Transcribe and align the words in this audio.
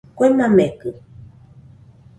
Kue 0.15 0.27
makekɨ 0.37 0.89